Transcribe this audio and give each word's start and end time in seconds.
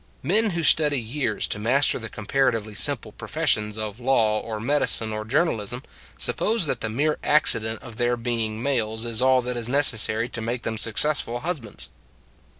Men 0.23 0.49
who 0.57 0.63
study 0.63 0.99
years 0.99 1.47
to 1.49 1.59
master 1.59 1.99
the 1.99 2.09
com 2.09 2.25
paratively 2.25 2.75
simple 2.75 3.11
professions 3.11 3.77
of 3.77 3.99
law 3.99 4.39
or 4.39 4.59
medicine 4.59 5.13
or 5.13 5.23
journalism 5.23 5.83
suppose 6.17 6.65
that 6.65 6.81
the 6.81 6.89
mere 6.89 7.19
accident 7.23 7.83
of 7.83 7.97
their 7.97 8.17
being 8.17 8.63
males 8.63 9.05
is 9.05 9.21
all 9.21 9.43
that 9.43 9.57
is 9.57 9.69
necessary 9.69 10.27
to 10.27 10.41
make 10.41 10.63
them 10.63 10.79
successful 10.79 11.41
husbands. 11.41 11.87